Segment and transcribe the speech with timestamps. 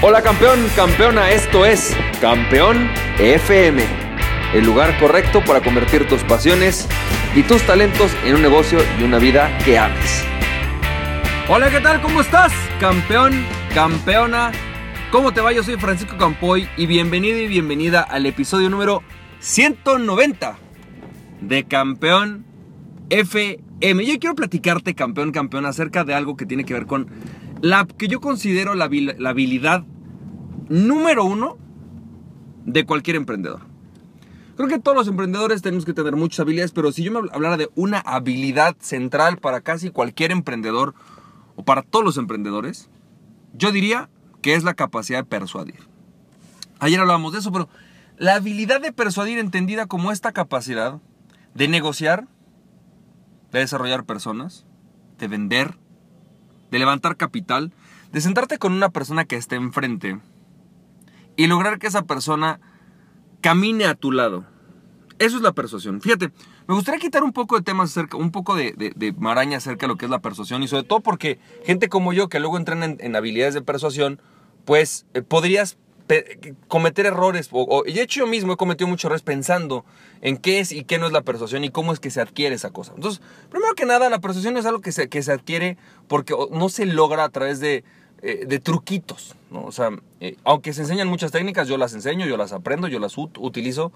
[0.00, 3.82] Hola campeón, campeona, esto es Campeón FM,
[4.54, 6.86] el lugar correcto para convertir tus pasiones
[7.34, 10.24] y tus talentos en un negocio y una vida que ames.
[11.48, 12.00] Hola, ¿qué tal?
[12.00, 12.52] ¿Cómo estás?
[12.78, 13.44] Campeón,
[13.74, 14.52] campeona,
[15.10, 15.50] ¿cómo te va?
[15.50, 19.02] Yo soy Francisco Campoy y bienvenido y bienvenida al episodio número
[19.40, 20.58] 190
[21.40, 22.46] de Campeón
[23.10, 24.06] FM.
[24.06, 27.08] Yo quiero platicarte, campeón, campeón, acerca de algo que tiene que ver con
[27.60, 29.84] la que yo considero la, la habilidad
[30.68, 31.56] número uno
[32.64, 33.60] de cualquier emprendedor.
[34.56, 37.56] Creo que todos los emprendedores tenemos que tener muchas habilidades, pero si yo me hablara
[37.56, 40.94] de una habilidad central para casi cualquier emprendedor
[41.54, 42.90] o para todos los emprendedores,
[43.54, 44.10] yo diría
[44.42, 45.78] que es la capacidad de persuadir.
[46.80, 47.68] Ayer hablábamos de eso, pero
[48.16, 51.00] la habilidad de persuadir entendida como esta capacidad
[51.54, 52.26] de negociar,
[53.52, 54.66] de desarrollar personas,
[55.18, 55.78] de vender,
[56.70, 57.72] de levantar capital,
[58.12, 60.18] de sentarte con una persona que esté enfrente
[61.38, 62.60] y lograr que esa persona
[63.40, 64.44] camine a tu lado.
[65.20, 66.00] Eso es la persuasión.
[66.00, 66.32] Fíjate,
[66.66, 69.96] me gustaría quitar un poco de temas acerca, un poco de, maraña acerca de lo
[69.96, 73.16] que es la persuasión y sobre todo porque gente como yo que luego entrena en,
[73.16, 74.20] habilidades de persuasión,
[74.64, 75.78] pues eh, podrías
[76.66, 77.50] cometer errores.
[77.52, 79.84] O, y de hecho yo mismo he cometido muchos errores pensando
[80.22, 82.56] en qué es y qué no es la persuasión y cómo es que se adquiere
[82.56, 82.94] esa cosa.
[82.96, 86.68] Entonces, primero que nada, la persuasión es algo que se, que se adquiere porque no
[86.68, 87.84] se logra a través de,
[88.22, 89.36] eh, de truquitos.
[89.50, 89.64] ¿No?
[89.64, 92.98] O sea, eh, aunque se enseñan muchas técnicas, yo las enseño, yo las aprendo, yo
[92.98, 93.92] las utilizo,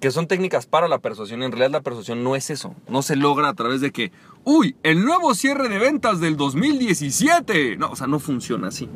[0.00, 1.42] que son técnicas para la persuasión.
[1.42, 2.74] En realidad la persuasión no es eso.
[2.88, 4.12] No se logra a través de que,
[4.44, 7.76] uy, el nuevo cierre de ventas del 2017.
[7.76, 8.88] No, o sea, no funciona así.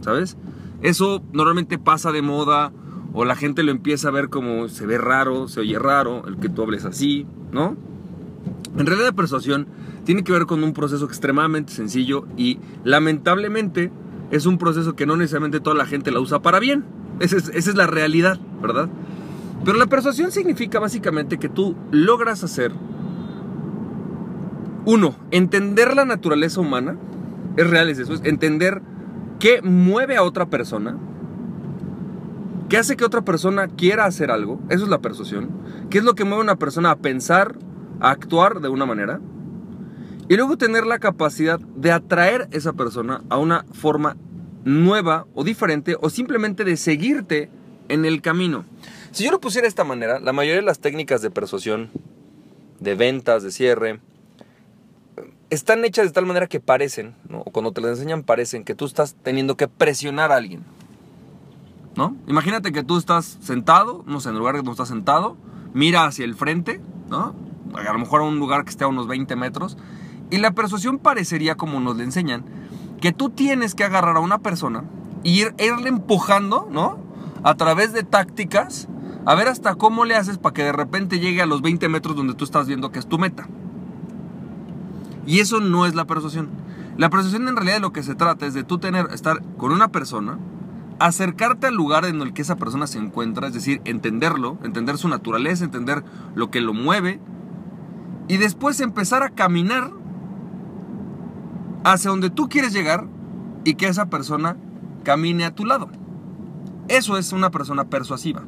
[0.00, 0.36] ¿Sabes?
[0.82, 2.72] Eso normalmente pasa de moda
[3.14, 6.36] o la gente lo empieza a ver como se ve raro, se oye raro, el
[6.36, 7.76] que tú hables así, ¿no?
[8.76, 9.68] En realidad la persuasión
[10.04, 13.90] tiene que ver con un proceso extremadamente sencillo y lamentablemente
[14.30, 16.84] es un proceso que no necesariamente toda la gente la usa para bien.
[17.20, 18.88] Esa es, esa es la realidad, ¿verdad?
[19.64, 22.72] Pero la persuasión significa básicamente que tú logras hacer,
[24.84, 26.96] uno, entender la naturaleza humana,
[27.56, 28.82] es real, es eso, es entender
[29.38, 30.96] ¿Qué mueve a otra persona?
[32.68, 34.60] ¿Qué hace que otra persona quiera hacer algo?
[34.70, 35.50] Eso es la persuasión.
[35.90, 37.54] ¿Qué es lo que mueve a una persona a pensar,
[38.00, 39.20] a actuar de una manera?
[40.28, 44.16] Y luego tener la capacidad de atraer a esa persona a una forma
[44.64, 47.50] nueva o diferente o simplemente de seguirte
[47.88, 48.64] en el camino.
[49.12, 51.90] Si yo lo pusiera de esta manera, la mayoría de las técnicas de persuasión,
[52.80, 54.00] de ventas, de cierre,
[55.50, 58.86] están hechas de tal manera que parecen, o cuando te las enseñan parecen que tú
[58.86, 60.64] estás teniendo que presionar a alguien.
[61.96, 62.16] ¿No?
[62.26, 65.36] Imagínate que tú estás sentado, no sé, en el lugar donde estás sentado,
[65.74, 67.36] mira hacia el frente, ¿no?
[67.74, 69.76] A lo mejor a un lugar que esté a unos 20 metros,
[70.30, 72.44] y la persuasión parecería, como nos le enseñan,
[73.00, 74.84] que tú tienes que agarrar a una persona
[75.22, 76.98] y ir, irle empujando, ¿no?
[77.42, 78.88] A través de tácticas,
[79.26, 82.16] a ver hasta cómo le haces para que de repente llegue a los 20 metros
[82.16, 83.46] donde tú estás viendo que es tu meta.
[85.26, 86.48] Y eso no es la persuasión.
[86.96, 89.72] La persuasión en realidad de lo que se trata es de tú tener, estar con
[89.72, 90.38] una persona,
[90.98, 95.08] acercarte al lugar en el que esa persona se encuentra, es decir, entenderlo, entender su
[95.08, 96.04] naturaleza, entender
[96.34, 97.20] lo que lo mueve,
[98.28, 99.90] y después empezar a caminar
[101.84, 103.06] hacia donde tú quieres llegar
[103.64, 104.56] y que esa persona
[105.04, 105.88] camine a tu lado.
[106.88, 108.42] Eso es una persona persuasiva.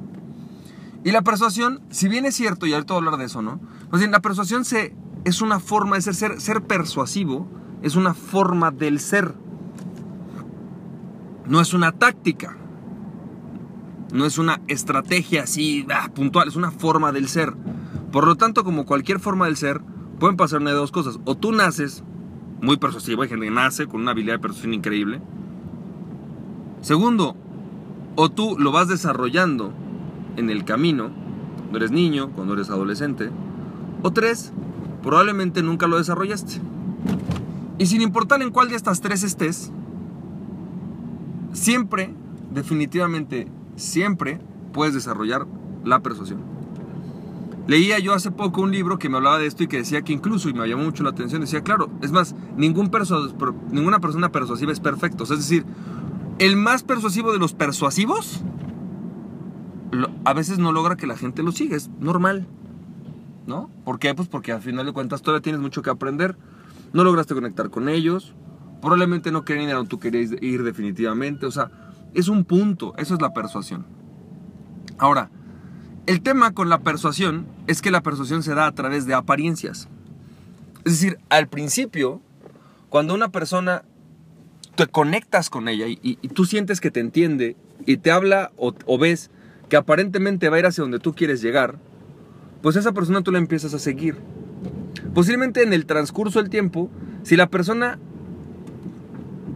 [1.04, 3.60] Y la persuasión, si bien es cierto, y ahorita voy a hablar de eso, ¿no?
[3.90, 7.48] Pues la persuasión se es una forma de ser, ser, persuasivo,
[7.82, 9.34] es una forma del ser.
[11.46, 12.56] No es una táctica.
[14.12, 17.54] No es una estrategia así ah, puntual, es una forma del ser.
[18.12, 19.80] Por lo tanto, como cualquier forma del ser,
[20.18, 21.18] pueden pasar una de dos cosas.
[21.24, 22.04] O tú naces
[22.60, 25.20] muy persuasivo, hay gente nace con una habilidad de persuasión increíble.
[26.80, 27.36] Segundo,
[28.16, 29.72] o tú lo vas desarrollando
[30.36, 31.10] en el camino,
[31.58, 33.30] cuando eres niño, cuando eres adolescente.
[34.02, 34.52] O tres,
[35.02, 36.60] probablemente nunca lo desarrollaste.
[37.78, 39.70] Y sin importar en cuál de estas tres estés,
[41.52, 42.14] siempre,
[42.52, 44.40] definitivamente, siempre
[44.72, 45.46] puedes desarrollar
[45.84, 46.55] la persuasión.
[47.66, 50.12] Leía yo hace poco un libro que me hablaba de esto y que decía que
[50.12, 52.90] incluso, y me llamó mucho la atención, decía, claro, es más, ningún
[53.72, 55.24] ninguna persona persuasiva es perfecto.
[55.24, 55.64] es decir,
[56.38, 58.42] el más persuasivo de los persuasivos
[60.24, 62.46] a veces no logra que la gente lo siga, es normal.
[63.46, 63.70] ¿no?
[63.84, 64.14] ¿Por qué?
[64.14, 66.36] Pues porque al final de cuentas todavía tienes mucho que aprender,
[66.92, 68.34] no lograste conectar con ellos,
[68.80, 71.70] probablemente no quieren ir a donde tú querías ir definitivamente, o sea,
[72.14, 73.86] es un punto, eso es la persuasión.
[74.98, 75.30] Ahora,
[76.06, 79.88] el tema con la persuasión es que la persuasión se da a través de apariencias.
[80.84, 82.20] Es decir, al principio,
[82.88, 83.82] cuando una persona
[84.76, 87.56] te conectas con ella y, tú sientes que te entiende
[87.86, 89.30] y te habla o, o ves
[89.68, 91.78] que aparentemente va a ir hacia donde tú quieres llegar,
[92.62, 94.16] pues esa persona tú la empiezas a seguir.
[95.14, 96.90] Posiblemente en el transcurso del tiempo,
[97.22, 97.98] si la persona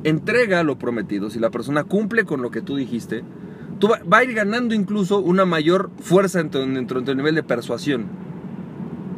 [0.04, 3.22] entrega lo prometido, si la persona cumple con lo que tú dijiste,
[3.80, 6.64] tú va, a ir ganando incluso una mayor fuerza de tu
[7.14, 8.06] nivel de persuasión.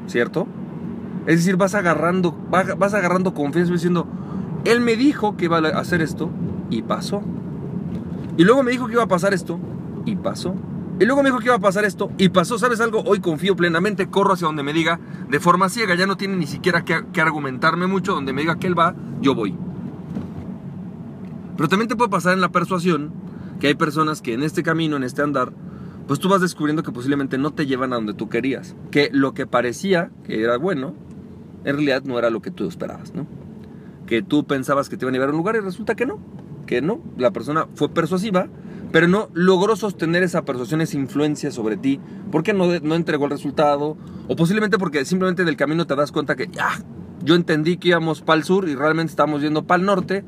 [0.07, 0.47] ¿Cierto?
[1.27, 4.07] Es decir, vas agarrando, vas agarrando confianza diciendo,
[4.65, 6.31] él me dijo que iba a hacer esto
[6.71, 7.23] y pasó.
[8.37, 9.61] Y luego me dijo que iba a pasar esto
[10.07, 10.55] y pasó.
[10.99, 12.59] Y luego me dijo que iba a pasar esto y pasó.
[12.59, 13.03] ¿Sabes algo?
[13.03, 15.95] Hoy confío plenamente, corro hacia donde me diga de forma ciega.
[15.97, 18.15] Ya no tiene ni siquiera que, que argumentarme mucho.
[18.15, 19.57] Donde me diga que él va, yo voy.
[21.57, 23.22] Pero también te puede pasar en la persuasión
[23.63, 25.53] que hay personas que en este camino, en este andar,
[26.09, 28.75] pues tú vas descubriendo que posiblemente no te llevan a donde tú querías.
[28.91, 30.97] Que lo que parecía que era bueno,
[31.65, 33.25] en realidad no era lo que tú esperabas, ¿no?
[34.05, 36.19] Que tú pensabas que te iban a llevar a un lugar y resulta que no.
[36.67, 38.49] Que no, la persona fue persuasiva,
[38.91, 42.01] pero no logró sostener esa persuasión, esa influencia sobre ti,
[42.33, 46.35] porque no, no entregó el resultado, o posiblemente porque simplemente del camino te das cuenta
[46.35, 46.81] que, ah,
[47.23, 50.25] yo entendí que íbamos para el sur y realmente estamos yendo para el norte,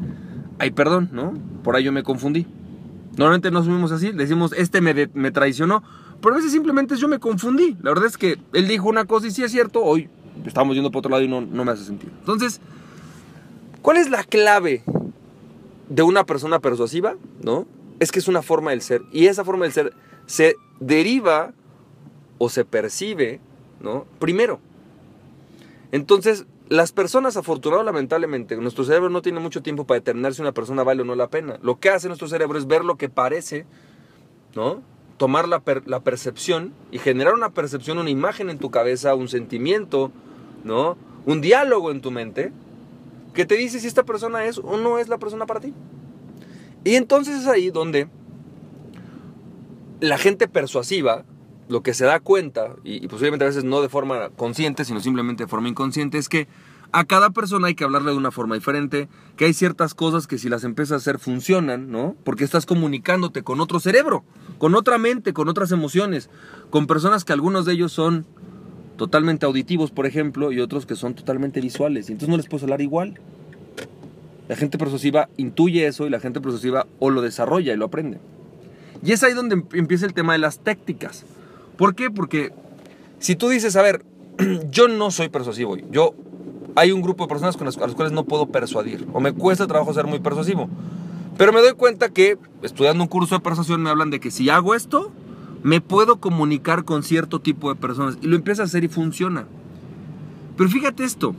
[0.61, 1.35] ay, perdón, ¿no?
[1.65, 2.47] Por ahí yo me confundí.
[3.17, 5.83] Normalmente no subimos así, decimos, este me, me traicionó,
[6.21, 7.77] pero a veces simplemente yo me confundí.
[7.83, 10.09] La verdad es que él dijo una cosa y sí es cierto, hoy
[10.45, 12.13] estamos yendo por otro lado y no, no me hace sentido.
[12.21, 12.61] Entonces,
[13.83, 14.83] ¿cuál es la clave
[15.89, 17.15] de una persona persuasiva?
[17.43, 17.67] ¿No?
[18.01, 19.03] Es que es una forma del ser.
[19.13, 19.93] Y esa forma del ser
[20.27, 21.53] se deriva
[22.39, 23.41] o se percibe,
[23.81, 24.07] ¿no?
[24.19, 24.61] Primero.
[25.93, 30.53] Entonces, las personas, afortunadamente, lamentablemente, nuestro cerebro no tiene mucho tiempo para determinar si una
[30.53, 31.59] persona vale o no la pena.
[31.63, 33.67] Lo que hace nuestro cerebro es ver lo que parece,
[34.55, 34.83] ¿no?
[35.19, 40.11] Tomar la, la percepción y generar una percepción, una imagen en tu cabeza, un sentimiento,
[40.65, 40.97] ¿no?
[41.27, 42.51] Un diálogo en tu mente
[43.35, 45.75] que te dice si esta persona es o no es la persona para ti.
[46.85, 48.09] Y entonces es ahí donde
[50.01, 51.25] la gente persuasiva,
[51.69, 55.45] lo que se da cuenta, y, posiblemente a veces no de forma consciente, sino simplemente
[55.45, 56.47] de forma inconsciente, es que
[56.93, 60.39] a cada persona hay que hablarle de una forma diferente, que hay ciertas cosas que
[60.39, 62.15] si las empiezas a hacer funcionan, ¿no?
[62.23, 64.25] Porque estás comunicándote con otro cerebro,
[64.59, 66.31] con otra mente, con otras emociones,
[66.71, 68.27] con personas que algunos de ellos son
[68.97, 72.63] totalmente auditivos, por ejemplo, y otros que son totalmente visuales, y entonces no les puedes
[72.63, 73.19] hablar igual.
[74.49, 78.19] La gente persuasiva intuye eso y la gente persuasiva o lo desarrolla y lo aprende.
[79.03, 81.25] Y es ahí donde em-, empieza el tema de las tácticas.
[81.77, 82.11] ¿Por qué?
[82.11, 82.53] Porque
[83.19, 84.05] si tú dices, a ver,
[84.71, 86.15] yo no soy persuasivo, yo
[86.77, 89.95] hay un grupo de personas con las, cuales no puedo persuadir, o me cuesta trabajo
[89.95, 90.69] ser muy persuasivo,
[91.37, 94.51] pero me doy cuenta que estudiando un curso de persuasión me hablan de que si
[94.51, 95.13] hago esto,
[95.63, 99.47] me puedo comunicar con cierto tipo de personas, y lo empiezo a hacer y funciona.
[100.57, 101.35] Pero fíjate esto,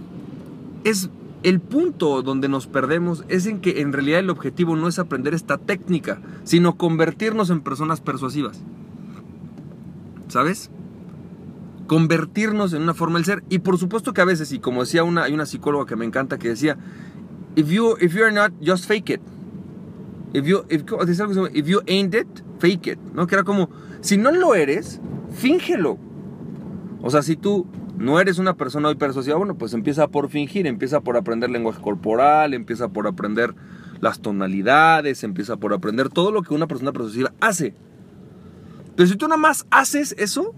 [0.84, 1.10] es
[1.44, 5.36] el punto donde nos perdemos es en que en realidad el objetivo no es aprender
[5.36, 8.62] esta técnica, sino convertirnos en personas persuasivas.
[10.36, 10.70] ¿Sabes?
[11.88, 13.44] Convertirnos en una forma del ser.
[13.50, 16.04] Y por supuesto que a veces, y como decía una, hay una psicóloga que me
[16.04, 16.78] encanta que decía,
[17.56, 19.22] if you, if you're not, just fake it.
[20.34, 20.84] If you, if,
[21.54, 22.28] if you ain't it,
[22.60, 23.00] fake it.
[23.14, 23.28] ¿No?
[23.28, 23.70] Que era como,
[24.02, 25.00] si no lo eres,
[25.32, 25.98] fíngelo.
[27.02, 27.66] O sea, si tú
[27.98, 32.54] no eres una persona persuasiva, bueno, pues empieza por fingir, empieza por aprender lenguaje corporal,
[32.54, 33.56] empieza por aprender
[34.02, 37.74] las tonalidades, empieza por aprender todo lo que una persona persuasiva hace.
[38.96, 40.54] Pero si tú nada más haces eso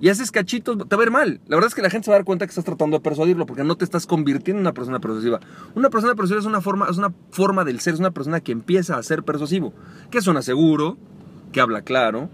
[0.00, 1.40] y haces cachitos, te va a ver mal.
[1.46, 3.02] La verdad es que la gente se va a dar cuenta que estás tratando de
[3.02, 5.40] persuadirlo porque no te estás convirtiendo en una persona persuasiva.
[5.74, 8.52] Una persona persuasiva es una forma, es una forma del ser, es una persona que
[8.52, 9.74] empieza a ser persuasivo,
[10.10, 10.96] que suena seguro,
[11.52, 12.30] que habla claro,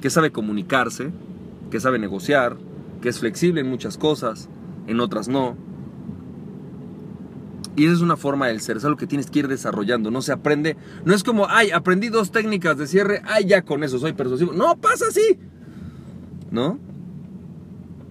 [0.00, 1.12] que sabe comunicarse,
[1.70, 2.56] que sabe negociar,
[3.00, 4.48] que es flexible en muchas cosas,
[4.86, 5.56] en otras no.
[7.78, 10.20] Y esa es una forma del ser, es algo que tienes que ir desarrollando, no
[10.20, 14.00] se aprende, no es como, ay, aprendí dos técnicas de cierre, ay, ya con eso
[14.00, 14.52] soy persuasivo.
[14.52, 15.38] No, pasa así.
[16.50, 16.80] ¿No?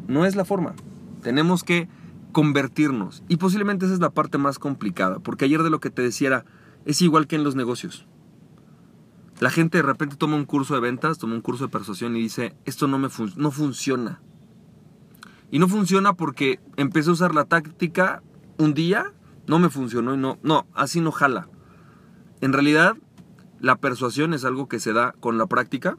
[0.08, 0.74] No es la forma.
[1.22, 1.90] Tenemos que
[2.32, 3.24] convertirnos.
[3.28, 6.28] Y posiblemente esa es la parte más complicada, porque ayer de lo que te decía
[6.30, 6.46] era,
[6.86, 8.08] es igual que en los negocios.
[9.42, 12.22] La gente de repente toma un curso de ventas, toma un curso de persuasión y
[12.22, 14.22] dice, esto no, me no funciona.
[15.52, 18.24] Y no funciona porque empecé a usar la táctica
[18.58, 19.12] un día
[19.48, 21.48] no me funcionó y no, no, así no jala.
[22.42, 22.96] En realidad,
[23.60, 25.98] la persuasión es algo que se da con la práctica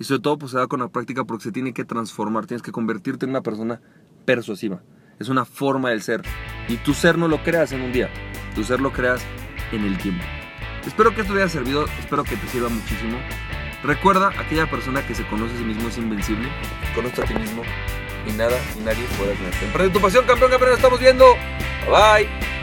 [0.00, 2.62] y sobre todo pues se da con la práctica porque se tiene que transformar, tienes
[2.62, 3.80] que convertirte en una persona
[4.24, 4.82] persuasiva.
[5.18, 6.22] Es una forma del ser
[6.68, 8.08] y tu ser no lo creas en un día,
[8.54, 9.22] tu ser lo creas
[9.72, 10.24] en el tiempo.
[10.86, 13.18] Espero que esto te haya servido, espero que te sirva muchísimo.
[13.82, 16.48] Recuerda, aquella persona que se conoce a sí mismo es invencible.
[16.94, 17.62] Conoce a ti mismo
[18.26, 19.66] y nada y nadie puede tenerte.
[19.66, 21.24] Emprende tu pasión, campeón, campeón, estamos viendo.
[21.86, 22.57] Bye.